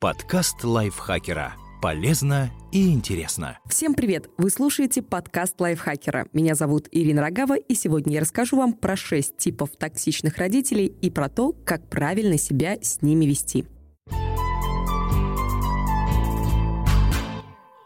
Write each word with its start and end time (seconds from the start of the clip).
Подкаст 0.00 0.62
лайфхакера. 0.62 1.56
Полезно 1.82 2.52
и 2.70 2.92
интересно. 2.92 3.58
Всем 3.68 3.94
привет! 3.94 4.30
Вы 4.38 4.50
слушаете 4.50 5.02
подкаст 5.02 5.60
лайфхакера. 5.60 6.28
Меня 6.32 6.54
зовут 6.54 6.86
Ирина 6.92 7.20
Рогава, 7.20 7.56
и 7.56 7.74
сегодня 7.74 8.14
я 8.14 8.20
расскажу 8.20 8.56
вам 8.56 8.74
про 8.74 8.94
6 8.94 9.36
типов 9.36 9.70
токсичных 9.76 10.36
родителей 10.36 10.86
и 10.86 11.10
про 11.10 11.28
то, 11.28 11.52
как 11.64 11.88
правильно 11.88 12.38
себя 12.38 12.78
с 12.80 13.02
ними 13.02 13.24
вести. 13.24 13.66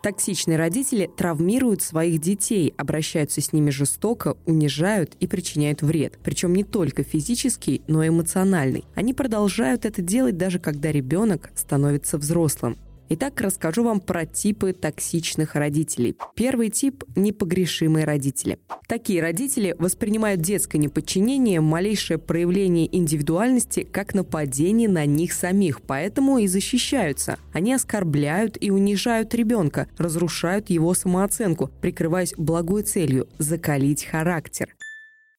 Токсичные 0.02 0.58
родители 0.58 1.08
травмируют 1.16 1.80
своих 1.80 2.20
детей, 2.20 2.74
обращаются 2.76 3.40
с 3.40 3.52
ними 3.52 3.70
жестоко, 3.70 4.36
унижают 4.46 5.14
и 5.20 5.28
причиняют 5.28 5.82
вред. 5.82 6.18
Причем 6.24 6.56
не 6.56 6.64
только 6.64 7.04
физический, 7.04 7.82
но 7.86 8.02
и 8.02 8.08
эмоциональный. 8.08 8.84
Они 8.96 9.14
продолжают 9.14 9.84
это 9.84 10.02
делать 10.02 10.36
даже 10.36 10.58
когда 10.58 10.90
ребенок 10.90 11.52
становится 11.54 12.18
взрослым. 12.18 12.78
Итак, 13.14 13.42
расскажу 13.42 13.84
вам 13.84 14.00
про 14.00 14.24
типы 14.24 14.72
токсичных 14.72 15.54
родителей. 15.54 16.16
Первый 16.34 16.70
тип– 16.70 17.04
непогрешимые 17.14 18.06
родители. 18.06 18.58
Такие 18.88 19.20
родители 19.20 19.76
воспринимают 19.78 20.40
детское 20.40 20.78
неподчинение, 20.78 21.60
малейшее 21.60 22.16
проявление 22.16 22.88
индивидуальности 22.96 23.82
как 23.82 24.14
нападение 24.14 24.88
на 24.88 25.04
них 25.04 25.34
самих, 25.34 25.82
поэтому 25.82 26.38
и 26.38 26.46
защищаются. 26.46 27.38
Они 27.52 27.74
оскорбляют 27.74 28.56
и 28.58 28.70
унижают 28.70 29.34
ребенка, 29.34 29.88
разрушают 29.98 30.70
его 30.70 30.94
самооценку, 30.94 31.70
прикрываясь 31.82 32.32
благой 32.38 32.82
целью– 32.82 33.28
закалить 33.38 34.06
характер. 34.06 34.74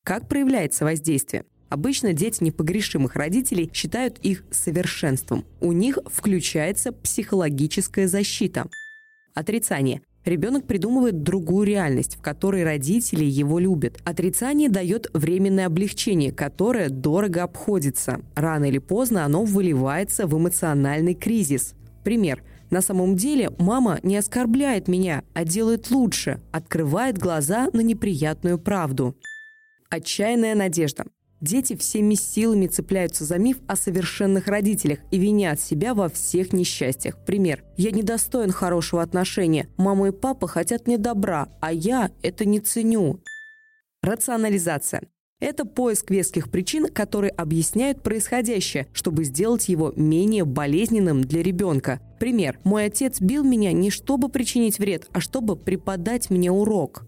Как 0.03 0.27
проявляется 0.27 0.85
воздействие? 0.85 1.43
Обычно 1.73 2.13
дети 2.13 2.43
непогрешимых 2.43 3.15
родителей 3.15 3.67
считают 3.73 4.19
их 4.19 4.43
совершенством. 4.51 5.43
У 5.59 5.71
них 5.71 5.97
включается 6.05 6.91
психологическая 6.91 8.07
защита. 8.07 8.67
Отрицание. 9.33 10.03
Ребенок 10.23 10.67
придумывает 10.67 11.23
другую 11.23 11.65
реальность, 11.65 12.17
в 12.17 12.21
которой 12.21 12.63
родители 12.63 13.25
его 13.25 13.57
любят. 13.57 13.99
Отрицание 14.03 14.69
дает 14.69 15.09
временное 15.15 15.65
облегчение, 15.65 16.31
которое 16.31 16.89
дорого 16.89 17.41
обходится. 17.41 18.21
Рано 18.35 18.65
или 18.65 18.77
поздно 18.77 19.25
оно 19.25 19.43
выливается 19.43 20.27
в 20.27 20.37
эмоциональный 20.37 21.15
кризис. 21.15 21.73
Пример. 22.03 22.43
На 22.69 22.81
самом 22.81 23.15
деле 23.15 23.49
мама 23.57 23.99
не 24.03 24.15
оскорбляет 24.15 24.87
меня, 24.87 25.23
а 25.33 25.43
делает 25.43 25.89
лучше, 25.89 26.39
открывает 26.51 27.17
глаза 27.17 27.71
на 27.73 27.81
неприятную 27.81 28.59
правду. 28.59 29.17
Отчаянная 29.89 30.53
надежда. 30.53 31.05
Дети 31.43 31.75
всеми 31.75 32.13
силами 32.13 32.67
цепляются 32.67 33.25
за 33.25 33.37
миф 33.37 33.57
о 33.67 33.75
совершенных 33.75 34.47
родителях 34.47 34.99
и 35.11 35.19
винят 35.19 35.59
себя 35.59 35.93
во 35.93 36.07
всех 36.07 36.53
несчастьях. 36.53 37.17
Пример. 37.25 37.65
«Я 37.75 37.91
недостоин 37.91 38.51
хорошего 38.51 39.01
отношения. 39.01 39.67
Мама 39.75 40.07
и 40.07 40.11
папа 40.11 40.47
хотят 40.47 40.87
мне 40.87 40.97
добра, 40.97 41.49
а 41.59 41.73
я 41.73 42.11
это 42.21 42.45
не 42.45 42.61
ценю». 42.61 43.19
Рационализация. 44.01 45.01
Это 45.41 45.65
поиск 45.65 46.11
веских 46.11 46.49
причин, 46.49 46.87
которые 46.87 47.31
объясняют 47.31 48.01
происходящее, 48.01 48.87
чтобы 48.93 49.25
сделать 49.25 49.67
его 49.67 49.91
менее 49.97 50.45
болезненным 50.45 51.25
для 51.25 51.43
ребенка. 51.43 51.99
Пример. 52.21 52.57
«Мой 52.63 52.85
отец 52.85 53.19
бил 53.19 53.43
меня 53.43 53.73
не 53.73 53.89
чтобы 53.89 54.29
причинить 54.29 54.79
вред, 54.79 55.09
а 55.11 55.19
чтобы 55.19 55.57
преподать 55.57 56.29
мне 56.29 56.49
урок». 56.49 57.05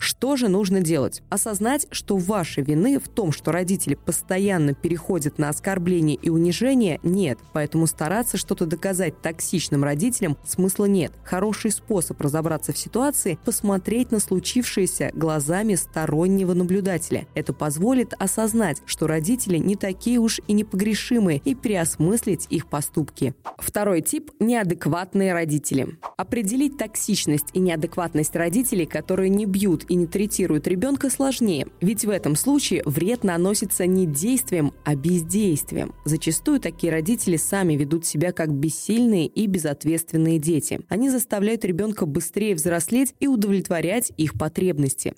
Что 0.00 0.36
же 0.36 0.48
нужно 0.48 0.80
делать? 0.80 1.22
Осознать, 1.28 1.86
что 1.90 2.16
вашей 2.16 2.64
вины 2.64 2.98
в 2.98 3.06
том, 3.06 3.32
что 3.32 3.52
родители 3.52 3.94
постоянно 3.94 4.72
переходят 4.72 5.36
на 5.38 5.50
оскорбление 5.50 6.16
и 6.16 6.30
унижение, 6.30 7.00
нет. 7.02 7.38
Поэтому 7.52 7.86
стараться 7.86 8.38
что-то 8.38 8.64
доказать 8.64 9.20
токсичным 9.20 9.84
родителям 9.84 10.38
смысла 10.46 10.86
нет. 10.86 11.12
Хороший 11.22 11.70
способ 11.70 12.18
разобраться 12.18 12.72
в 12.72 12.78
ситуации– 12.78 13.38
посмотреть 13.44 14.10
на 14.10 14.20
случившееся 14.20 15.10
глазами 15.12 15.74
стороннего 15.74 16.54
наблюдателя. 16.54 17.26
Это 17.34 17.52
позволит 17.52 18.14
осознать, 18.18 18.80
что 18.86 19.06
родители 19.06 19.58
не 19.58 19.76
такие 19.76 20.18
уж 20.18 20.40
и 20.48 20.54
непогрешимые, 20.54 21.42
и 21.44 21.54
переосмыслить 21.54 22.46
их 22.48 22.68
поступки. 22.68 23.34
Второй 23.58 24.00
тип– 24.00 24.30
неадекватные 24.40 25.34
родители. 25.34 25.98
Определить 26.16 26.78
токсичность 26.78 27.48
и 27.52 27.58
неадекватность 27.58 28.34
родителей, 28.34 28.86
которые 28.86 29.28
не 29.28 29.44
бьют 29.44 29.89
и 29.90 29.96
не 29.96 30.06
третируют 30.06 30.68
ребенка, 30.68 31.10
сложнее. 31.10 31.66
Ведь 31.80 32.04
в 32.04 32.10
этом 32.10 32.36
случае 32.36 32.82
вред 32.86 33.24
наносится 33.24 33.86
не 33.86 34.06
действием, 34.06 34.72
а 34.84 34.94
бездействием. 34.94 35.94
Зачастую 36.04 36.60
такие 36.60 36.92
родители 36.92 37.36
сами 37.36 37.74
ведут 37.74 38.06
себя 38.06 38.30
как 38.32 38.52
бессильные 38.52 39.26
и 39.26 39.46
безответственные 39.48 40.38
дети. 40.38 40.80
Они 40.88 41.10
заставляют 41.10 41.64
ребенка 41.64 42.06
быстрее 42.06 42.54
взрослеть 42.54 43.14
и 43.18 43.26
удовлетворять 43.26 44.12
их 44.16 44.38
потребности. 44.38 45.12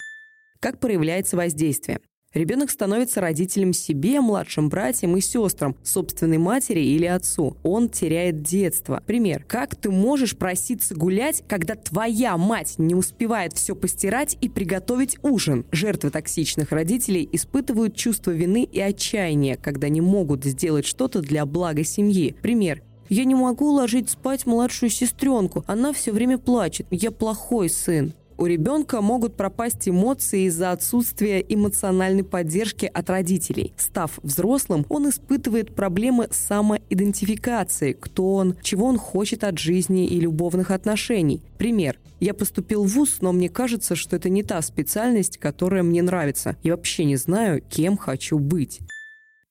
Как 0.59 0.81
проявляется 0.81 1.37
воздействие? 1.37 2.01
Ребенок 2.35 2.71
становится 2.71 3.21
родителем 3.21 3.75
себе, 3.75 4.21
младшим 4.21 4.69
братьям 4.71 5.17
и 5.17 5.21
сестрам, 5.21 5.77
собственной 5.83 6.39
матери 6.39 6.81
или 6.81 7.05
отцу. 7.05 7.57
Он 7.63 7.91
теряет 7.91 8.43
детство. 8.43 9.03
Пример. 9.07 9.45
Как 9.47 9.77
ты 9.77 9.91
можешь 9.91 10.37
проситься 10.37 10.95
гулять, 10.95 11.45
когда 11.47 11.75
твоя 11.75 12.39
мать 12.39 12.75
не 12.79 12.95
успевает 12.95 13.53
все 13.53 13.75
постирать 13.75 14.39
и 14.41 14.49
приготовить 14.49 15.19
ужин? 15.23 15.67
Жертвы 15.73 16.11
токсичных 16.11 16.73
родителей 16.73 17.29
испытывают 17.33 17.97
чувство 17.97 18.31
вины 18.31 18.65
и 18.65 18.81
отчаяния, 18.81 19.57
когда 19.57 19.91
не 19.91 20.01
могут 20.01 20.45
сделать 20.45 20.87
что-то 20.87 21.21
для 21.21 21.45
блага 21.45 21.85
семьи. 21.85 22.35
Пример. 22.41 22.83
Я 23.11 23.25
не 23.25 23.35
могу 23.35 23.69
уложить 23.69 24.09
спать 24.09 24.47
младшую 24.47 24.89
сестренку. 24.89 25.65
Она 25.67 25.93
все 25.93 26.13
время 26.13 26.39
плачет. 26.39 26.87
Я 26.91 27.11
плохой 27.11 27.69
сын. 27.69 28.15
У 28.39 28.47
ребенка 28.47 29.01
могут 29.01 29.37
пропасть 29.37 29.89
эмоции 29.89 30.47
из-за 30.47 30.73
отсутствия 30.73 31.41
эмоциональной 31.41 32.25
поддержки 32.25 32.91
от 32.93 33.11
родителей. 33.11 33.73
Став 33.77 34.19
взрослым, 34.23 34.87
он 34.89 35.09
испытывает 35.09 35.75
проблемы 35.75 36.29
самоидентификации, 36.31 37.93
кто 37.93 38.35
он, 38.35 38.57
чего 38.63 38.87
он 38.87 38.99
хочет 38.99 39.45
от 39.45 39.59
жизни 39.59 40.07
и 40.07 40.19
любовных 40.21 40.71
отношений. 40.71 41.43
Пример. 41.59 41.99
Я 42.21 42.35
поступил 42.35 42.85
в 42.85 42.89
ВУЗ, 42.89 43.19
но 43.21 43.33
мне 43.33 43.49
кажется, 43.49 43.97
что 43.97 44.17
это 44.17 44.29
не 44.29 44.43
та 44.43 44.63
специальность, 44.63 45.39
которая 45.39 45.83
мне 45.83 46.03
нравится. 46.03 46.57
Я 46.63 46.77
вообще 46.77 47.05
не 47.05 47.17
знаю, 47.17 47.61
кем 47.69 47.97
хочу 47.97 48.39
быть. 48.39 48.81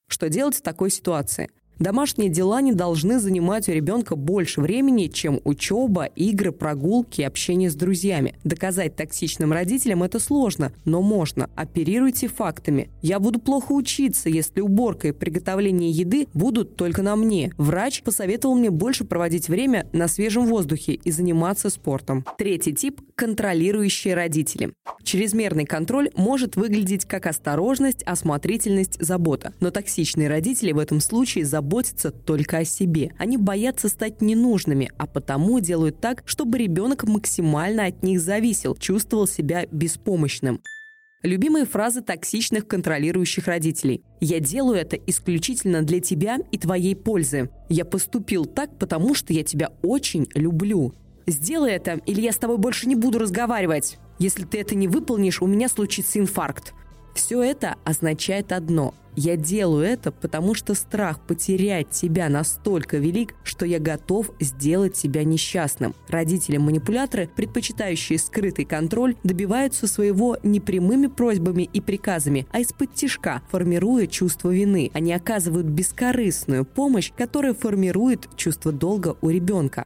Что 0.08 0.30
делать 0.30 0.56
в 0.56 0.62
такой 0.62 0.90
ситуации? 0.90 1.50
Домашние 1.82 2.30
дела 2.30 2.62
не 2.62 2.74
должны 2.74 3.20
занимать 3.20 3.68
у 3.68 3.72
ребенка 3.72 4.16
больше 4.16 4.62
времени, 4.62 5.08
чем 5.08 5.42
учеба, 5.44 6.06
игры, 6.06 6.52
прогулки, 6.52 7.24
общение 7.24 7.72
с 7.72 7.76
друзьями. 7.76 8.36
Доказать 8.44 8.96
токсичным 8.96 9.52
родителям 9.52 10.04
это 10.04 10.20
сложно, 10.20 10.74
но 10.86 11.02
можно. 11.02 11.50
Оперируйте 11.56 12.28
фактами. 12.28 12.92
Я 13.02 13.20
буду 13.20 13.40
плохо 13.40 13.72
учиться, 13.72 14.30
если 14.30 14.62
уборка 14.62 15.08
и 15.08 15.12
приготовление 15.12 15.90
еды 15.90 16.28
будут 16.36 16.76
только 16.76 17.02
на 17.02 17.16
мне. 17.16 17.52
Врач 17.58 18.04
посоветовал 18.04 18.54
мне 18.54 18.70
больше 18.70 19.04
проводить 19.04 19.50
время 19.50 19.90
на 19.92 20.08
свежем 20.08 20.46
воздухе 20.46 20.94
и 20.94 21.10
заниматься 21.10 21.72
спортом. 21.72 22.24
Третий 22.38 22.76
тип– 22.76 23.02
контролирующие 23.16 24.14
родители. 24.14 24.72
Чрезмерный 25.04 25.66
контроль 25.66 26.12
может 26.16 26.58
выглядеть 26.58 27.06
как 27.06 27.26
осторожность, 27.26 28.04
осмотрительность, 28.04 29.04
забота. 29.04 29.54
Но 29.60 29.72
токсичные 29.72 30.30
родители 30.30 30.74
в 30.74 30.78
этом 30.78 31.00
случае 31.00 31.44
заботятся 31.44 31.71
заботятся 31.72 32.12
только 32.12 32.58
о 32.58 32.66
себе. 32.66 33.14
Они 33.18 33.38
боятся 33.38 33.88
стать 33.88 34.22
ненужными, 34.22 34.92
а 34.98 35.08
потому 35.08 35.62
делают 35.62 36.02
так, 36.02 36.22
чтобы 36.26 36.58
ребенок 36.58 37.06
максимально 37.06 37.86
от 37.86 38.04
них 38.04 38.20
зависел, 38.20 38.76
чувствовал 38.76 39.26
себя 39.26 39.66
беспомощным. 39.72 40.62
Любимые 41.24 41.66
фразы 41.66 42.02
токсичных 42.02 42.68
контролирующих 42.68 43.48
родителей. 43.48 44.02
«Я 44.20 44.42
делаю 44.42 44.80
это 44.80 44.98
исключительно 44.98 45.82
для 45.82 46.02
тебя 46.02 46.40
и 46.52 46.58
твоей 46.58 46.94
пользы. 46.94 47.50
Я 47.70 47.86
поступил 47.86 48.46
так, 48.46 48.78
потому 48.78 49.16
что 49.16 49.32
я 49.32 49.44
тебя 49.44 49.70
очень 49.82 50.28
люблю. 50.36 50.94
Сделай 51.26 51.72
это, 51.72 52.02
или 52.06 52.20
я 52.20 52.34
с 52.34 52.38
тобой 52.38 52.58
больше 52.58 52.90
не 52.90 52.96
буду 52.96 53.18
разговаривать. 53.18 53.98
Если 54.20 54.44
ты 54.44 54.60
это 54.60 54.76
не 54.76 54.90
выполнишь, 54.90 55.42
у 55.42 55.48
меня 55.48 55.70
случится 55.70 56.20
инфаркт. 56.20 56.74
Все 57.14 57.42
это 57.42 57.76
означает 57.84 58.52
одно. 58.52 58.94
Я 59.16 59.36
делаю 59.36 59.86
это, 59.86 60.12
потому 60.12 60.54
что 60.54 60.74
страх 60.74 61.20
потерять 61.20 61.94
себя 61.94 62.30
настолько 62.30 62.98
велик, 62.98 63.36
что 63.44 63.66
я 63.66 63.78
готов 63.80 64.32
сделать 64.40 64.96
себя 64.96 65.26
несчастным. 65.26 65.94
Родители-манипуляторы, 66.08 67.30
предпочитающие 67.36 68.18
скрытый 68.18 68.64
контроль, 68.64 69.18
добиваются 69.24 69.88
своего 69.88 70.38
не 70.44 70.62
прямыми 70.62 71.08
просьбами 71.08 71.64
и 71.64 71.82
приказами, 71.82 72.48
а 72.52 72.62
из-под 72.62 72.94
тишка, 72.94 73.42
формируя 73.52 74.08
чувство 74.08 74.50
вины. 74.50 74.92
Они 74.94 75.12
оказывают 75.12 75.68
бескорыстную 75.68 76.64
помощь, 76.64 77.12
которая 77.18 77.54
формирует 77.54 78.30
чувство 78.38 78.72
долга 78.72 79.18
у 79.22 79.30
ребенка. 79.30 79.86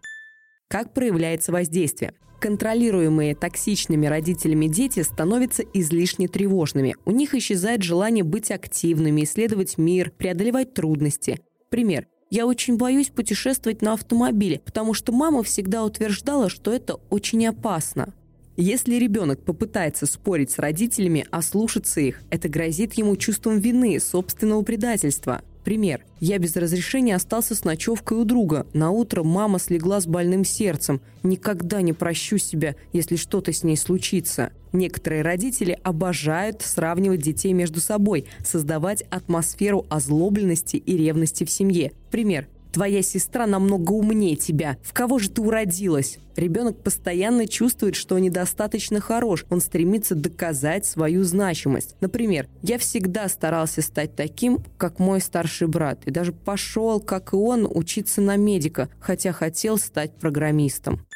Как 0.67 0.93
проявляется 0.93 1.51
воздействие? 1.51 2.13
Контролируемые 2.45 3.33
токсичными 3.33 4.05
родителями 4.05 4.67
дети 4.67 4.99
становятся 4.99 5.63
излишне 5.73 6.27
тревожными. 6.27 6.95
У 7.03 7.09
них 7.09 7.33
исчезает 7.33 7.81
желание 7.81 8.23
быть 8.23 8.51
активными, 8.51 9.23
исследовать 9.23 9.79
мир, 9.79 10.11
преодолевать 10.11 10.75
трудности. 10.75 11.39
Пример. 11.69 12.05
Я 12.29 12.45
очень 12.45 12.77
боюсь 12.77 13.09
путешествовать 13.09 13.81
на 13.81 13.93
автомобиле, 13.93 14.61
потому 14.63 14.93
что 14.93 15.11
мама 15.11 15.41
всегда 15.41 15.83
утверждала, 15.83 16.47
что 16.47 16.71
это 16.71 16.99
очень 17.09 17.47
опасно. 17.47 18.13
Если 18.57 18.93
ребенок 18.93 19.43
попытается 19.43 20.05
спорить 20.05 20.51
с 20.51 20.59
родителями, 20.59 21.25
а 21.31 21.41
слушаться 21.41 21.99
их, 21.99 22.21
это 22.29 22.47
грозит 22.47 22.93
ему 22.93 23.15
чувством 23.15 23.57
вины, 23.57 23.99
собственного 23.99 24.61
предательства. 24.61 25.41
Пример. 25.65 26.05
Я 26.19 26.37
без 26.37 26.55
разрешения 26.55 27.15
остался 27.15 27.55
с 27.55 27.63
ночевкой 27.63 28.19
у 28.19 28.23
друга. 28.23 28.67
На 28.73 28.91
утро 28.91 29.23
мама 29.23 29.57
слегла 29.57 29.99
с 29.99 30.05
больным 30.05 30.45
сердцем. 30.45 31.01
Никогда 31.23 31.81
не 31.81 31.91
прощу 31.91 32.37
себя, 32.37 32.75
если 32.93 33.15
что-то 33.15 33.51
с 33.51 33.63
ней 33.63 33.75
случится. 33.75 34.51
Некоторые 34.73 35.23
родители 35.23 35.79
обожают 35.81 36.61
сравнивать 36.61 37.23
детей 37.23 37.53
между 37.53 37.79
собой, 37.79 38.25
создавать 38.45 39.01
атмосферу 39.09 39.87
озлобленности 39.89 40.77
и 40.77 40.97
ревности 40.97 41.45
в 41.45 41.49
семье. 41.49 41.93
Пример. 42.11 42.47
Твоя 42.75 43.01
сестра 43.01 43.47
намного 43.47 43.93
умнее 43.93 44.35
тебя. 44.35 44.75
В 44.83 44.91
кого 44.91 45.17
же 45.17 45.29
ты 45.29 45.41
уродилась? 45.41 46.17
Ребенок 46.35 46.83
постоянно 46.83 47.47
чувствует, 47.47 47.95
что 47.95 48.19
недостаточно 48.19 48.99
хорош. 48.99 49.45
Он 49.49 49.61
стремится 49.61 50.13
доказать 50.13 50.85
свою 50.85 51.23
значимость. 51.23 51.95
Например, 52.01 52.49
я 52.63 52.77
всегда 52.77 53.29
старался 53.29 53.81
стать 53.81 54.17
таким, 54.17 54.61
как 54.77 54.99
мой 54.99 55.21
старший 55.21 55.69
брат. 55.69 56.01
И 56.05 56.11
даже 56.11 56.33
пошел, 56.33 56.99
как 56.99 57.31
и 57.31 57.37
он, 57.37 57.65
учиться 57.65 58.19
на 58.19 58.35
медика, 58.35 58.89
хотя 58.99 59.31
хотел 59.31 59.77
стать 59.77 60.13
программистом. 60.19 61.07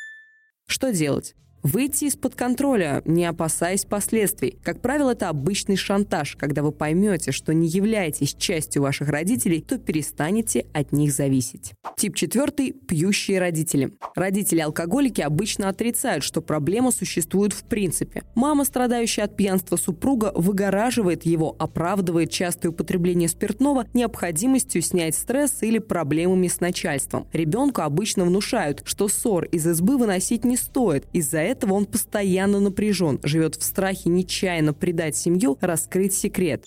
Что 0.65 0.93
делать? 0.93 1.35
Выйти 1.63 2.05
из-под 2.05 2.35
контроля, 2.35 3.01
не 3.05 3.25
опасаясь 3.25 3.83
последствий. 3.83 4.57
Как 4.63 4.81
правило, 4.81 5.11
это 5.11 5.27
обычный 5.27 5.75
шантаж. 5.75 6.37
Когда 6.37 6.63
вы 6.63 6.71
поймете, 6.71 7.31
что 7.31 7.53
не 7.53 7.67
являетесь 7.67 8.33
частью 8.33 8.83
ваших 8.83 9.09
родителей, 9.09 9.61
то 9.61 9.77
перестанете 9.77 10.65
от 10.73 10.93
них 10.93 11.11
зависеть. 11.11 11.73
Тип 11.99 12.15
четвертый– 12.15 12.71
пьющие 12.87 13.41
родители. 13.41 13.91
Родители-алкоголики 14.15 15.19
обычно 15.19 15.67
отрицают, 15.67 16.23
что 16.23 16.41
проблема 16.41 16.91
существует 16.91 17.51
в 17.51 17.65
принципе. 17.65 18.23
Мама, 18.35 18.63
страдающая 18.63 19.25
от 19.25 19.35
пьянства 19.35 19.75
супруга, 19.75 20.31
выгораживает 20.33 21.25
его, 21.25 21.57
оправдывает 21.59 22.31
частое 22.31 22.71
употребление 22.71 23.27
спиртного 23.27 23.85
необходимостью 23.93 24.81
снять 24.81 25.13
стресс 25.13 25.61
или 25.61 25.79
проблемами 25.79 26.47
с 26.47 26.61
начальством. 26.61 27.27
Ребенку 27.33 27.81
обычно 27.81 28.23
внушают, 28.23 28.81
что 28.85 29.09
ссор 29.09 29.43
из 29.43 29.67
избы 29.67 29.97
выносить 29.97 30.45
не 30.45 30.55
стоит. 30.55 31.05
Из-за 31.11 31.39
этого 31.39 31.73
он 31.73 31.85
постоянно 31.85 32.61
напряжен, 32.61 33.19
живет 33.23 33.55
в 33.55 33.63
страхе 33.63 34.09
нечаянно 34.09 34.73
предать 34.73 35.17
семью, 35.17 35.57
раскрыть 35.59 36.13
секрет. 36.13 36.63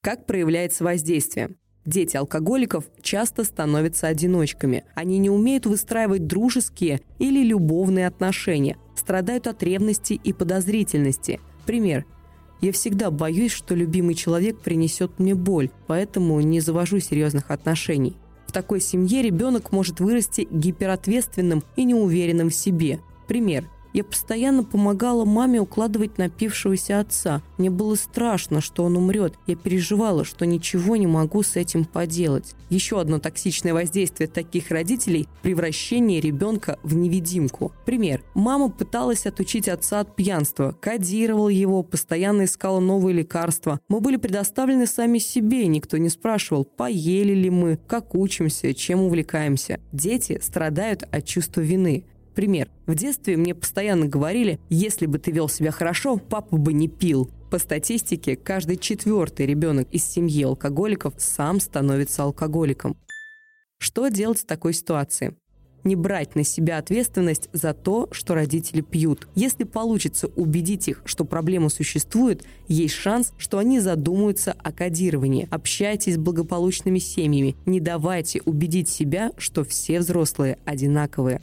Как 0.00 0.24
проявляется 0.24 0.82
воздействие? 0.82 1.50
Дети 1.84 2.16
алкоголиков 2.16 2.84
часто 3.02 3.42
становятся 3.42 4.06
одиночками. 4.06 4.84
Они 4.94 5.18
не 5.18 5.30
умеют 5.30 5.66
выстраивать 5.66 6.26
дружеские 6.26 7.00
или 7.18 7.44
любовные 7.44 8.06
отношения, 8.06 8.76
страдают 8.94 9.48
от 9.48 9.62
ревности 9.62 10.12
и 10.12 10.32
подозрительности. 10.32 11.40
Пример. 11.66 12.06
Я 12.60 12.70
всегда 12.70 13.10
боюсь, 13.10 13.50
что 13.50 13.74
любимый 13.74 14.14
человек 14.14 14.60
принесет 14.60 15.18
мне 15.18 15.34
боль, 15.34 15.70
поэтому 15.88 16.40
не 16.40 16.60
завожу 16.60 17.00
серьезных 17.00 17.50
отношений. 17.50 18.16
В 18.46 18.52
такой 18.52 18.80
семье 18.80 19.20
ребенок 19.20 19.72
может 19.72 19.98
вырасти 19.98 20.46
гиперответственным 20.48 21.64
и 21.74 21.82
неуверенным 21.82 22.50
в 22.50 22.54
себе. 22.54 23.00
Пример. 23.26 23.68
Я 23.92 24.04
постоянно 24.04 24.64
помогала 24.64 25.24
маме 25.24 25.60
укладывать 25.60 26.16
напившегося 26.18 27.00
отца. 27.00 27.42
Мне 27.58 27.70
было 27.70 27.94
страшно, 27.94 28.60
что 28.60 28.84
он 28.84 28.96
умрет. 28.96 29.34
Я 29.46 29.56
переживала, 29.56 30.24
что 30.24 30.46
ничего 30.46 30.96
не 30.96 31.06
могу 31.06 31.42
с 31.42 31.56
этим 31.56 31.84
поделать. 31.84 32.54
Еще 32.70 33.00
одно 33.00 33.18
токсичное 33.18 33.74
воздействие 33.74 34.28
таких 34.28 34.70
родителей– 34.70 35.28
превращение 35.42 36.20
ребенка 36.20 36.78
в 36.82 36.94
невидимку. 36.94 37.72
Пример. 37.84 38.24
Мама 38.34 38.70
пыталась 38.70 39.26
отучить 39.26 39.68
отца 39.68 40.00
от 40.00 40.16
пьянства, 40.16 40.74
кодировала 40.80 41.50
его, 41.50 41.82
постоянно 41.82 42.44
искала 42.44 42.80
новые 42.80 43.14
лекарства. 43.14 43.78
Мы 43.88 44.00
были 44.00 44.16
предоставлены 44.16 44.86
сами 44.86 45.18
себе, 45.18 45.66
никто 45.66 45.98
не 45.98 46.08
спрашивал, 46.08 46.64
поели 46.64 47.34
ли 47.34 47.50
мы, 47.50 47.78
как 47.86 48.14
учимся, 48.14 48.72
чем 48.72 49.02
увлекаемся. 49.02 49.80
Дети 49.92 50.40
страдают 50.42 51.02
от 51.02 51.26
чувства 51.26 51.60
вины. 51.60 52.06
Пример. 52.34 52.70
В 52.86 52.94
детстве 52.94 53.36
мне 53.36 53.54
постоянно 53.54 54.06
говорили, 54.06 54.58
если 54.70 55.06
бы 55.06 55.18
ты 55.18 55.30
вел 55.30 55.48
себя 55.48 55.70
хорошо, 55.70 56.16
папа 56.16 56.56
бы 56.56 56.72
не 56.72 56.88
пил. 56.88 57.30
По 57.50 57.58
статистике, 57.58 58.36
каждый 58.36 58.76
четвертый 58.78 59.44
ребенок 59.44 59.86
из 59.90 60.04
семьи 60.04 60.42
алкоголиков 60.42 61.14
сам 61.18 61.60
становится 61.60 62.22
алкоголиком. 62.22 62.96
Что 63.78 64.08
делать 64.08 64.40
в 64.40 64.46
такой 64.46 64.72
ситуации? 64.72 65.36
Не 65.84 65.96
брать 65.96 66.36
на 66.36 66.44
себя 66.44 66.78
ответственность 66.78 67.50
за 67.52 67.74
то, 67.74 68.08
что 68.12 68.34
родители 68.34 68.80
пьют. 68.80 69.28
Если 69.34 69.64
получится 69.64 70.28
убедить 70.28 70.88
их, 70.88 71.02
что 71.04 71.24
проблема 71.24 71.68
существует, 71.68 72.44
есть 72.68 72.94
шанс, 72.94 73.32
что 73.36 73.58
они 73.58 73.80
задумаются 73.80 74.52
о 74.52 74.72
кодировании. 74.72 75.48
Общайтесь 75.50 76.14
с 76.14 76.18
благополучными 76.18 77.00
семьями. 77.00 77.56
Не 77.66 77.80
давайте 77.80 78.40
убедить 78.44 78.88
себя, 78.88 79.32
что 79.36 79.64
все 79.64 79.98
взрослые 79.98 80.58
одинаковые. 80.64 81.42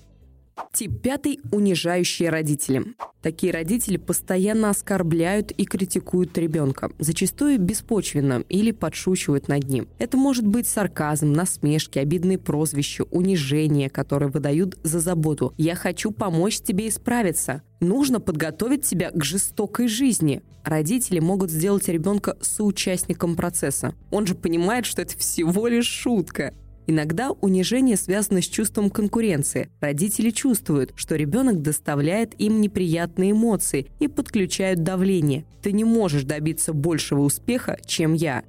Тип 0.73 1.01
пятый– 1.01 1.39
унижающие 1.51 2.29
родители. 2.29 2.83
Такие 3.21 3.51
родители 3.51 3.97
постоянно 3.97 4.69
оскорбляют 4.69 5.51
и 5.51 5.65
критикуют 5.65 6.37
ребенка, 6.37 6.91
зачастую 6.99 7.59
беспочвенно 7.59 8.43
или 8.47 8.71
подшучивают 8.71 9.49
над 9.49 9.67
ним. 9.67 9.89
Это 9.97 10.17
может 10.17 10.47
быть 10.47 10.67
сарказм, 10.67 11.33
насмешки, 11.33 11.99
обидные 11.99 12.37
прозвища, 12.37 13.03
унижение, 13.11 13.89
которые 13.89 14.29
выдают 14.29 14.77
за 14.83 14.99
заботу. 14.99 15.53
«Я 15.57 15.75
хочу 15.75 16.11
помочь 16.11 16.61
тебе 16.61 16.87
исправиться», 16.87 17.61
Нужно 17.79 18.19
подготовить 18.19 18.85
себя 18.85 19.09
к 19.09 19.23
жестокой 19.23 19.87
жизни. 19.87 20.41
Родители 20.65 21.19
могут 21.19 21.49
сделать 21.49 21.87
ребенка 21.87 22.37
соучастником 22.41 23.37
процесса. 23.37 23.95
Он 24.11 24.27
же 24.27 24.35
понимает, 24.35 24.85
что 24.85 25.01
это 25.01 25.17
всего 25.17 25.67
лишь 25.67 25.87
шутка. 25.87 26.53
Иногда 26.89 27.29
унижение 27.29 27.95
связано 27.95 28.41
с 28.41 28.45
чувством 28.45 28.89
конкуренции. 28.89 29.69
Родители 29.79 30.31
чувствуют, 30.31 30.91
что 30.95 31.15
ребенок 31.15 31.61
доставляет 31.61 32.33
им 32.41 32.61
неприятные 32.61 33.29
эмоции 33.29 33.91
и 33.99 34.07
подключают 34.07 34.81
давление. 34.81 35.45
Ты 35.61 35.71
не 35.71 35.83
можешь 35.83 36.23
добиться 36.23 36.73
большего 36.73 37.21
успеха, 37.21 37.77
чем 37.85 38.13
я. 38.13 38.43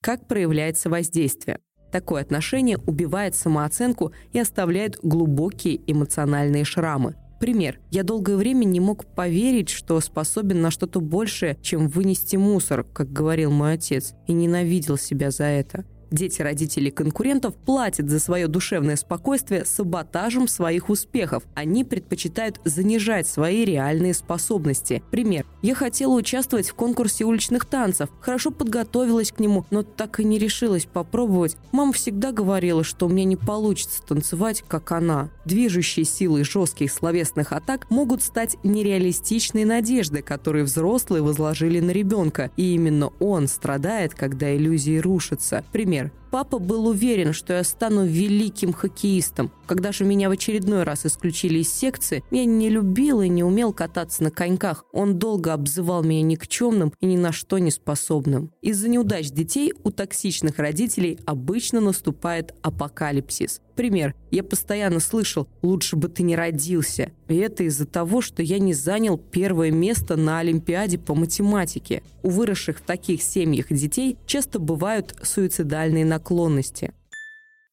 Как 0.00 0.28
проявляется 0.28 0.88
воздействие? 0.88 1.58
Такое 1.90 2.22
отношение 2.22 2.78
убивает 2.86 3.34
самооценку 3.34 4.12
и 4.32 4.38
оставляет 4.38 5.00
глубокие 5.02 5.80
эмоциональные 5.90 6.62
шрамы. 6.62 7.16
Пример. 7.40 7.80
Я 7.90 8.04
долгое 8.04 8.36
время 8.36 8.64
не 8.64 8.78
мог 8.78 9.06
поверить, 9.06 9.70
что 9.70 10.00
способен 10.00 10.62
на 10.62 10.70
что-то 10.70 11.00
большее, 11.00 11.58
чем 11.62 11.88
вынести 11.88 12.36
мусор, 12.36 12.84
как 12.84 13.12
говорил 13.12 13.50
мой 13.50 13.72
отец, 13.72 14.14
и 14.28 14.34
ненавидел 14.34 14.96
себя 14.96 15.32
за 15.32 15.46
это. 15.46 15.84
Дети 16.10 16.40
родителей 16.40 16.90
конкурентов 16.90 17.54
платят 17.54 18.08
за 18.08 18.20
свое 18.20 18.46
душевное 18.46 18.96
спокойствие 18.96 19.64
саботажем 19.64 20.46
своих 20.46 20.88
успехов. 20.88 21.42
Они 21.54 21.82
предпочитают 21.84 22.60
занижать 22.64 23.26
свои 23.26 23.64
реальные 23.64 24.14
способности. 24.14 25.02
Пример. 25.10 25.44
Я 25.62 25.74
хотела 25.74 26.14
участвовать 26.14 26.68
в 26.68 26.74
конкурсе 26.74 27.24
уличных 27.24 27.64
танцев. 27.64 28.08
Хорошо 28.20 28.50
подготовилась 28.50 29.32
к 29.32 29.40
нему, 29.40 29.64
но 29.70 29.82
так 29.82 30.20
и 30.20 30.24
не 30.24 30.38
решилась 30.38 30.86
попробовать. 30.86 31.56
Мама 31.72 31.92
всегда 31.92 32.30
говорила, 32.30 32.84
что 32.84 33.06
у 33.06 33.08
меня 33.08 33.24
не 33.24 33.36
получится 33.36 34.02
танцевать, 34.02 34.62
как 34.68 34.92
она. 34.92 35.30
Движущей 35.46 36.02
силой 36.02 36.42
жестких 36.42 36.90
словесных 36.90 37.52
атак 37.52 37.88
могут 37.88 38.20
стать 38.20 38.56
нереалистичные 38.64 39.64
надежды, 39.64 40.20
которые 40.20 40.64
взрослые 40.64 41.22
возложили 41.22 41.78
на 41.78 41.92
ребенка. 41.92 42.50
И 42.56 42.74
именно 42.74 43.12
он 43.20 43.46
страдает, 43.46 44.12
когда 44.12 44.56
иллюзии 44.56 44.98
рушатся. 44.98 45.64
Пример 45.70 46.10
папа 46.30 46.58
был 46.58 46.86
уверен, 46.86 47.32
что 47.32 47.54
я 47.54 47.64
стану 47.64 48.04
великим 48.04 48.72
хоккеистом. 48.72 49.50
Когда 49.66 49.92
же 49.92 50.04
меня 50.04 50.28
в 50.28 50.32
очередной 50.32 50.84
раз 50.84 51.06
исключили 51.06 51.58
из 51.58 51.72
секции, 51.72 52.22
я 52.30 52.44
не 52.44 52.68
любил 52.68 53.20
и 53.20 53.28
не 53.28 53.42
умел 53.42 53.72
кататься 53.72 54.22
на 54.22 54.30
коньках. 54.30 54.84
Он 54.92 55.18
долго 55.18 55.52
обзывал 55.52 56.02
меня 56.02 56.22
никчемным 56.22 56.92
и 57.00 57.06
ни 57.06 57.16
на 57.16 57.32
что 57.32 57.58
не 57.58 57.70
способным. 57.70 58.52
Из-за 58.62 58.88
неудач 58.88 59.30
детей 59.30 59.72
у 59.82 59.90
токсичных 59.90 60.58
родителей 60.58 61.18
обычно 61.26 61.80
наступает 61.80 62.54
апокалипсис. 62.62 63.60
Пример. 63.76 64.14
Я 64.30 64.42
постоянно 64.42 65.00
слышал 65.00 65.48
«лучше 65.60 65.96
бы 65.96 66.08
ты 66.08 66.22
не 66.22 66.34
родился». 66.34 67.12
И 67.28 67.36
это 67.36 67.64
из-за 67.64 67.86
того, 67.86 68.22
что 68.22 68.42
я 68.42 68.58
не 68.58 68.72
занял 68.72 69.18
первое 69.18 69.70
место 69.70 70.16
на 70.16 70.38
Олимпиаде 70.38 70.98
по 70.98 71.14
математике. 71.14 72.02
У 72.22 72.30
выросших 72.30 72.78
в 72.78 72.82
таких 72.82 73.22
семьях 73.22 73.66
детей 73.68 74.16
часто 74.26 74.58
бывают 74.58 75.14
суицидальные 75.22 76.06
наклонности. 76.16 76.92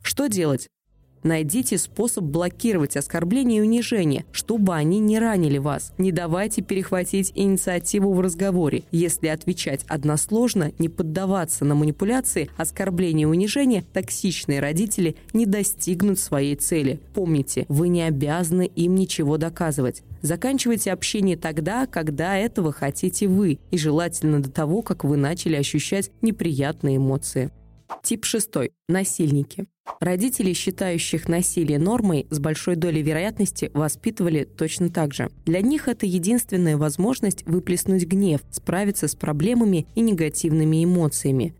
Что 0.01 0.27
делать? 0.27 0.67
Найдите 1.23 1.77
способ 1.77 2.25
блокировать 2.25 2.97
оскорбления 2.97 3.59
и 3.59 3.61
унижения, 3.61 4.25
чтобы 4.33 4.75
они 4.75 4.99
не 4.99 5.17
ранили 5.17 5.57
вас. 5.57 5.93
Не 5.97 6.11
давайте 6.11 6.61
перехватить 6.61 7.31
инициативу 7.33 8.13
в 8.13 8.19
разговоре. 8.19 8.83
Если 8.91 9.27
отвечать 9.27 9.85
односложно, 9.87 10.73
не 10.79 10.89
поддаваться 10.89 11.63
на 11.63 11.75
манипуляции, 11.75 12.49
оскорбления 12.57 13.23
и 13.23 13.29
унижения, 13.29 13.85
токсичные 13.93 14.59
родители 14.59 15.15
не 15.31 15.45
достигнут 15.45 16.19
своей 16.19 16.57
цели. 16.57 16.99
Помните, 17.13 17.65
вы 17.69 17.87
не 17.87 18.01
обязаны 18.01 18.69
им 18.75 18.95
ничего 18.95 19.37
доказывать. 19.37 20.03
Заканчивайте 20.21 20.91
общение 20.91 21.37
тогда, 21.37 21.85
когда 21.85 22.37
этого 22.37 22.73
хотите 22.73 23.27
вы, 23.27 23.59
и 23.71 23.77
желательно 23.77 24.43
до 24.43 24.51
того, 24.51 24.81
как 24.81 25.05
вы 25.05 25.15
начали 25.15 25.55
ощущать 25.55 26.11
неприятные 26.21 26.97
эмоции. 26.97 27.49
Тип 28.01 28.25
шестой. 28.25 28.71
Насильники. 28.87 29.65
Родители, 29.99 30.53
считающих 30.53 31.27
насилие 31.27 31.79
нормой, 31.79 32.27
с 32.29 32.39
большой 32.39 32.75
долей 32.75 33.01
вероятности 33.01 33.69
воспитывали 33.73 34.45
точно 34.45 34.89
так 34.89 35.13
же. 35.13 35.29
Для 35.45 35.61
них 35.61 35.87
это 35.87 36.05
единственная 36.05 36.77
возможность 36.77 37.45
выплеснуть 37.45 38.05
гнев, 38.05 38.41
справиться 38.51 39.07
с 39.07 39.15
проблемами 39.15 39.87
и 39.95 40.01
негативными 40.01 40.83
эмоциями. 40.83 41.53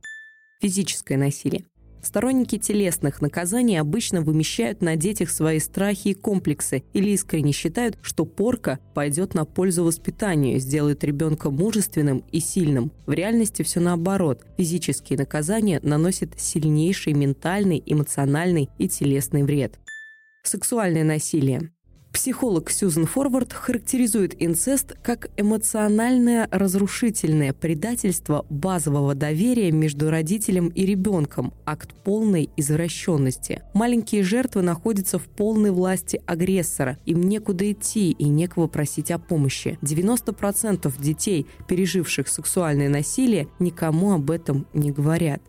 Физическое 0.61 1.17
насилие. 1.17 1.65
Сторонники 2.03 2.57
телесных 2.57 3.21
наказаний 3.21 3.77
обычно 3.77 4.21
вымещают 4.21 4.81
на 4.81 4.97
детях 4.97 5.29
свои 5.29 5.59
страхи 5.59 6.09
и 6.09 6.13
комплексы 6.13 6.83
или 6.91 7.11
искренне 7.11 7.53
считают, 7.53 7.97
что 8.01 8.25
порка 8.25 8.79
пойдет 8.93 9.33
на 9.33 9.45
пользу 9.45 9.85
воспитанию, 9.85 10.59
сделает 10.59 11.05
ребенка 11.05 11.49
мужественным 11.49 12.23
и 12.29 12.41
сильным. 12.41 12.91
В 13.05 13.13
реальности 13.13 13.63
все 13.63 13.79
наоборот. 13.79 14.45
Физические 14.57 15.17
наказания 15.17 15.79
наносят 15.81 16.37
сильнейший 16.37 17.13
ментальный, 17.13 17.81
эмоциональный 17.85 18.69
и 18.77 18.89
телесный 18.89 19.43
вред. 19.43 19.79
Сексуальное 20.43 21.05
насилие. 21.05 21.71
Психолог 22.13 22.69
Сьюзен 22.69 23.07
Форвард 23.07 23.53
характеризует 23.53 24.35
инцест 24.41 24.93
как 25.01 25.31
эмоциональное 25.35 26.47
разрушительное 26.51 27.53
предательство 27.53 28.45
базового 28.51 29.15
доверия 29.15 29.71
между 29.71 30.11
родителем 30.11 30.67
и 30.67 30.85
ребенком, 30.85 31.55
акт 31.65 31.95
полной 32.03 32.51
извращенности. 32.55 33.63
Маленькие 33.73 34.21
жертвы 34.21 34.61
находятся 34.61 35.17
в 35.17 35.23
полной 35.23 35.71
власти 35.71 36.21
агрессора, 36.27 36.99
им 37.07 37.21
некуда 37.23 37.71
идти 37.71 38.11
и 38.11 38.25
некого 38.25 38.67
просить 38.67 39.09
о 39.09 39.17
помощи. 39.17 39.79
90% 39.81 40.93
детей, 41.01 41.47
переживших 41.67 42.27
сексуальное 42.27 42.89
насилие, 42.89 43.47
никому 43.57 44.13
об 44.13 44.29
этом 44.29 44.67
не 44.73 44.91
говорят. 44.91 45.41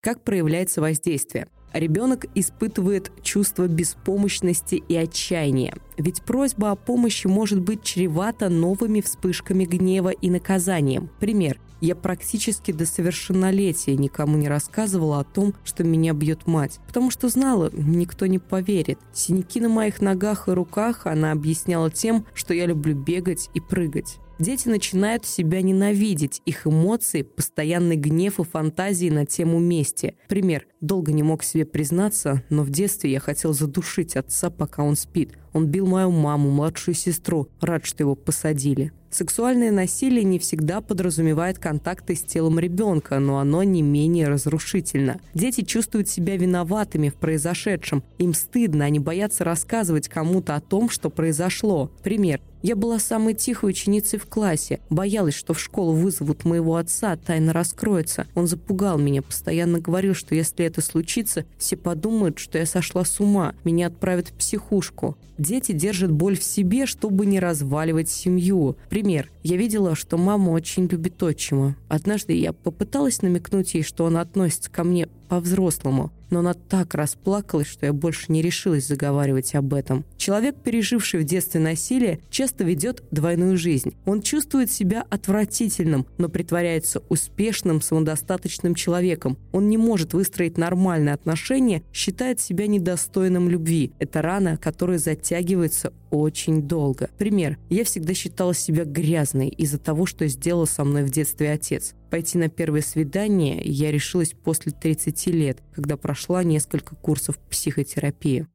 Как 0.00 0.22
проявляется 0.24 0.80
воздействие? 0.80 1.48
Ребенок 1.78 2.26
испытывает 2.34 3.10
чувство 3.22 3.66
беспомощности 3.66 4.76
и 4.76 4.96
отчаяния. 4.96 5.74
Ведь 5.96 6.22
просьба 6.22 6.70
о 6.70 6.76
помощи 6.76 7.26
может 7.26 7.60
быть 7.60 7.82
чревата 7.82 8.48
новыми 8.48 9.00
вспышками 9.00 9.64
гнева 9.64 10.10
и 10.10 10.30
наказанием. 10.30 11.10
Пример. 11.20 11.60
Я 11.80 11.94
практически 11.94 12.72
до 12.72 12.86
совершеннолетия 12.86 13.96
никому 13.96 14.38
не 14.38 14.48
рассказывала 14.48 15.20
о 15.20 15.24
том, 15.24 15.54
что 15.62 15.84
меня 15.84 16.14
бьет 16.14 16.46
мать, 16.46 16.80
потому 16.86 17.10
что 17.10 17.28
знала, 17.28 17.70
никто 17.72 18.24
не 18.26 18.38
поверит. 18.38 18.98
Синяки 19.12 19.60
на 19.60 19.68
моих 19.68 20.00
ногах 20.00 20.48
и 20.48 20.52
руках 20.52 21.06
она 21.06 21.32
объясняла 21.32 21.90
тем, 21.90 22.24
что 22.32 22.54
я 22.54 22.64
люблю 22.64 22.94
бегать 22.94 23.50
и 23.52 23.60
прыгать. 23.60 24.18
Дети 24.38 24.68
начинают 24.68 25.24
себя 25.24 25.62
ненавидеть, 25.62 26.42
их 26.44 26.66
эмоции, 26.66 27.22
постоянный 27.22 27.96
гнев 27.96 28.38
и 28.38 28.44
фантазии 28.44 29.08
на 29.08 29.24
тему 29.24 29.58
мести. 29.58 30.16
Пример. 30.28 30.66
Долго 30.82 31.12
не 31.12 31.22
мог 31.22 31.42
себе 31.42 31.64
признаться, 31.64 32.42
но 32.50 32.62
в 32.62 32.68
детстве 32.68 33.10
я 33.10 33.18
хотел 33.18 33.54
задушить 33.54 34.14
отца, 34.14 34.50
пока 34.50 34.82
он 34.82 34.94
спит. 34.94 35.32
Он 35.54 35.66
бил 35.66 35.86
мою 35.86 36.10
маму, 36.10 36.50
младшую 36.50 36.94
сестру. 36.94 37.48
Рад, 37.62 37.86
что 37.86 38.02
его 38.02 38.14
посадили. 38.14 38.92
Сексуальное 39.08 39.70
насилие 39.70 40.24
не 40.24 40.38
всегда 40.38 40.82
подразумевает 40.82 41.58
контакты 41.58 42.14
с 42.14 42.20
телом 42.20 42.58
ребенка, 42.58 43.18
но 43.18 43.38
оно 43.38 43.62
не 43.62 43.80
менее 43.80 44.28
разрушительно. 44.28 45.18
Дети 45.32 45.62
чувствуют 45.62 46.10
себя 46.10 46.36
виноватыми 46.36 47.08
в 47.08 47.14
произошедшем. 47.14 48.04
Им 48.18 48.34
стыдно, 48.34 48.84
они 48.84 48.98
боятся 48.98 49.44
рассказывать 49.44 50.08
кому-то 50.08 50.56
о 50.56 50.60
том, 50.60 50.90
что 50.90 51.08
произошло. 51.08 51.90
Пример. 52.02 52.42
Я 52.62 52.74
была 52.74 52.98
самой 52.98 53.34
тихой 53.34 53.70
ученицей 53.70 54.18
в 54.18 54.26
классе. 54.26 54.80
Боялась, 54.90 55.34
что 55.34 55.54
в 55.54 55.60
школу 55.60 55.92
вызовут 55.92 56.44
моего 56.44 56.76
отца, 56.76 57.16
тайна 57.16 57.52
раскроется. 57.52 58.26
Он 58.34 58.46
запугал 58.46 58.98
меня, 58.98 59.22
постоянно 59.22 59.78
говорил, 59.78 60.14
что 60.14 60.34
если 60.34 60.64
это 60.76 60.86
случится, 60.86 61.46
все 61.56 61.76
подумают, 61.76 62.38
что 62.38 62.58
я 62.58 62.66
сошла 62.66 63.04
с 63.04 63.18
ума, 63.18 63.54
меня 63.64 63.86
отправят 63.86 64.28
в 64.28 64.34
психушку. 64.34 65.16
Дети 65.38 65.72
держат 65.72 66.12
боль 66.12 66.36
в 66.36 66.44
себе, 66.44 66.86
чтобы 66.86 67.24
не 67.24 67.40
разваливать 67.40 68.10
семью. 68.10 68.76
Пример. 68.90 69.30
Я 69.42 69.56
видела, 69.56 69.94
что 69.94 70.18
мама 70.18 70.50
очень 70.50 70.86
любит 70.86 71.22
отчима. 71.22 71.76
Однажды 71.88 72.34
я 72.34 72.52
попыталась 72.52 73.22
намекнуть 73.22 73.74
ей, 73.74 73.82
что 73.82 74.04
он 74.04 74.18
относится 74.18 74.70
ко 74.70 74.84
мне 74.84 75.08
по-взрослому 75.28 76.12
но 76.30 76.40
она 76.40 76.54
так 76.54 76.94
расплакалась, 76.94 77.66
что 77.66 77.86
я 77.86 77.92
больше 77.92 78.32
не 78.32 78.42
решилась 78.42 78.86
заговаривать 78.86 79.54
об 79.54 79.74
этом. 79.74 80.04
Человек, 80.16 80.56
переживший 80.62 81.20
в 81.20 81.24
детстве 81.24 81.60
насилие, 81.60 82.20
часто 82.30 82.64
ведет 82.64 83.04
двойную 83.10 83.56
жизнь. 83.56 83.94
Он 84.04 84.22
чувствует 84.22 84.70
себя 84.70 85.04
отвратительным, 85.08 86.06
но 86.18 86.28
притворяется 86.28 87.02
успешным, 87.08 87.80
самодостаточным 87.80 88.74
человеком. 88.74 89.38
Он 89.52 89.68
не 89.68 89.76
может 89.76 90.14
выстроить 90.14 90.58
нормальные 90.58 91.14
отношения, 91.14 91.82
считает 91.92 92.40
себя 92.40 92.66
недостойным 92.66 93.48
любви. 93.48 93.92
Это 93.98 94.22
рана, 94.22 94.56
которая 94.56 94.98
затягивается 94.98 95.92
очень 96.10 96.62
долго. 96.62 97.10
Пример. 97.18 97.58
Я 97.68 97.84
всегда 97.84 98.14
считала 98.14 98.54
себя 98.54 98.84
грязной 98.84 99.48
из-за 99.48 99.78
того, 99.78 100.06
что 100.06 100.26
сделал 100.28 100.66
со 100.66 100.84
мной 100.84 101.04
в 101.04 101.10
детстве 101.10 101.50
отец. 101.50 101.94
Пойти 102.10 102.38
на 102.38 102.48
первое 102.48 102.82
свидание 102.82 103.60
я 103.64 103.90
решилась 103.90 104.32
после 104.32 104.72
30 104.72 105.26
лет, 105.26 105.58
когда 105.74 105.96
прошла 105.96 106.44
несколько 106.44 106.94
курсов 106.94 107.38
психотерапии. 107.50 108.46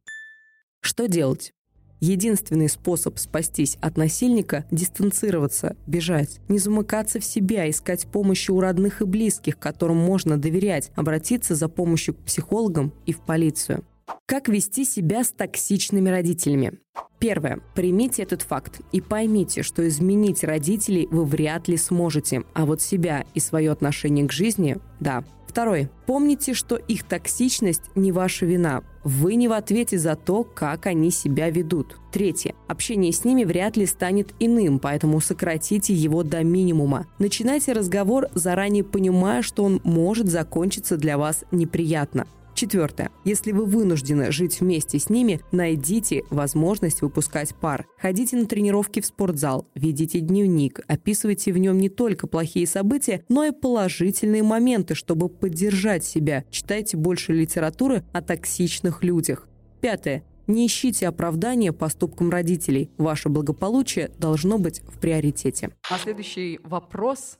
Что 0.79 1.07
делать? 1.07 1.53
Единственный 1.99 2.67
способ 2.67 3.19
спастись 3.19 3.77
от 3.79 3.95
насильника– 3.95 4.65
дистанцироваться, 4.71 5.75
бежать. 5.85 6.39
Не 6.47 6.57
замыкаться 6.57 7.19
в 7.19 7.25
себя, 7.25 7.69
искать 7.69 8.07
помощи 8.07 8.49
у 8.49 8.59
родных 8.59 9.01
и 9.01 9.05
близких, 9.05 9.59
которым 9.59 9.97
можно 9.97 10.37
доверять, 10.37 10.91
обратиться 10.95 11.53
за 11.53 11.69
помощью 11.69 12.15
к 12.15 12.23
психологам 12.23 12.91
и 13.05 13.13
в 13.13 13.21
полицию. 13.21 13.85
Как 14.25 14.47
вести 14.47 14.85
себя 14.85 15.23
с 15.23 15.31
токсичными 15.31 16.09
родителями? 16.09 16.79
Первое. 17.19 17.59
Примите 17.75 18.23
этот 18.23 18.41
факт 18.41 18.81
и 18.91 18.99
поймите, 18.99 19.61
что 19.61 19.87
изменить 19.87 20.43
родителей 20.43 21.07
вы 21.11 21.25
вряд 21.25 21.67
ли 21.67 21.77
сможете, 21.77 22.43
а 22.53 22.65
вот 22.65 22.81
себя 22.81 23.25
и 23.35 23.39
свое 23.39 23.71
отношение 23.71 24.27
к 24.27 24.31
жизни– 24.31 24.77
да. 24.99 25.23
Второе. 25.51 25.91
Помните, 26.05 26.53
что 26.53 26.77
их 26.77 27.03
токсичность 27.03 27.81
не 27.93 28.13
ваша 28.13 28.45
вина. 28.45 28.83
Вы 29.03 29.35
не 29.35 29.49
в 29.49 29.51
ответе 29.51 29.97
за 29.99 30.15
то, 30.15 30.45
как 30.45 30.85
они 30.85 31.11
себя 31.11 31.49
ведут. 31.49 31.97
Третье. 32.13 32.55
Общение 32.69 33.11
с 33.11 33.25
ними 33.25 33.43
вряд 33.43 33.75
ли 33.75 33.85
станет 33.85 34.33
иным, 34.39 34.79
поэтому 34.79 35.19
сократите 35.19 35.93
его 35.93 36.23
до 36.23 36.41
минимума. 36.41 37.05
Начинайте 37.19 37.73
разговор, 37.73 38.27
заранее 38.33 38.85
понимая, 38.85 39.41
что 39.41 39.65
он 39.65 39.81
может 39.83 40.29
закончиться 40.29 40.95
для 40.95 41.17
вас 41.17 41.43
неприятно. 41.51 42.27
Четвертое. 42.61 43.09
Если 43.25 43.53
вы 43.53 43.65
вынуждены 43.65 44.31
жить 44.31 44.61
вместе 44.61 44.99
с 44.99 45.09
ними, 45.09 45.41
найдите 45.51 46.25
возможность 46.29 47.01
выпускать 47.01 47.55
пар. 47.55 47.87
Ходите 47.97 48.37
на 48.37 48.45
тренировки 48.45 48.99
в 48.99 49.05
спортзал, 49.07 49.67
ведите 49.73 50.19
дневник, 50.19 50.79
описывайте 50.85 51.53
в 51.53 51.57
нем 51.57 51.79
не 51.79 51.89
только 51.89 52.27
плохие 52.27 52.67
события, 52.67 53.25
но 53.29 53.45
и 53.45 53.51
положительные 53.51 54.43
моменты, 54.43 54.93
чтобы 54.93 55.27
поддержать 55.27 56.05
себя. 56.05 56.45
Читайте 56.51 56.97
больше 56.97 57.33
литературы 57.33 58.03
о 58.13 58.21
токсичных 58.21 59.03
людях. 59.03 59.47
Пятое. 59.81 60.23
Не 60.45 60.67
ищите 60.67 61.07
оправдания 61.07 61.73
поступкам 61.73 62.29
родителей. 62.29 62.91
Ваше 62.99 63.29
благополучие 63.29 64.11
должно 64.19 64.59
быть 64.59 64.81
в 64.81 64.99
приоритете. 64.99 65.71
А 65.89 65.97
следующий 65.97 66.59
вопрос 66.63 67.39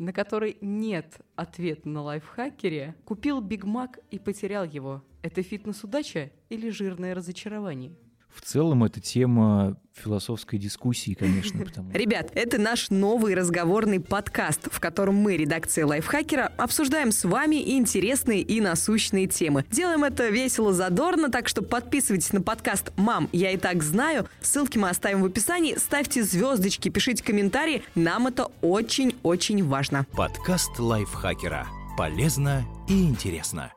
на 0.00 0.14
который 0.14 0.56
нет 0.62 1.20
ответа 1.36 1.86
на 1.86 2.00
лайфхакере, 2.00 2.96
купил 3.04 3.42
Биг 3.42 3.64
Мак 3.64 3.98
и 4.10 4.18
потерял 4.18 4.64
его. 4.64 5.04
Это 5.20 5.42
фитнес-удача 5.42 6.30
или 6.48 6.70
жирное 6.70 7.14
разочарование? 7.14 7.94
В 8.34 8.42
целом 8.42 8.84
это 8.84 9.00
тема 9.00 9.76
философской 9.94 10.58
дискуссии, 10.58 11.14
конечно. 11.14 11.64
Потому... 11.64 11.92
Ребят, 11.92 12.30
это 12.34 12.58
наш 12.58 12.90
новый 12.90 13.34
разговорный 13.34 14.00
подкаст, 14.00 14.68
в 14.70 14.80
котором 14.80 15.16
мы, 15.16 15.36
редакция 15.36 15.86
Лайфхакера, 15.86 16.52
обсуждаем 16.56 17.12
с 17.12 17.24
вами 17.24 17.76
интересные 17.76 18.42
и 18.42 18.60
насущные 18.60 19.26
темы. 19.26 19.64
Делаем 19.70 20.04
это 20.04 20.28
весело, 20.28 20.72
задорно, 20.72 21.30
так 21.30 21.48
что 21.48 21.62
подписывайтесь 21.62 22.32
на 22.32 22.40
подкаст 22.40 22.92
«Мам, 22.96 23.28
я 23.32 23.50
и 23.50 23.56
так 23.56 23.82
знаю». 23.82 24.26
Ссылки 24.40 24.78
мы 24.78 24.88
оставим 24.88 25.22
в 25.22 25.26
описании. 25.26 25.76
Ставьте 25.76 26.22
звездочки, 26.22 26.88
пишите 26.88 27.22
комментарии. 27.22 27.82
Нам 27.94 28.26
это 28.26 28.48
очень-очень 28.62 29.64
важно. 29.64 30.06
Подкаст 30.12 30.78
Лайфхакера. 30.78 31.66
Полезно 31.96 32.64
и 32.88 33.04
интересно. 33.04 33.72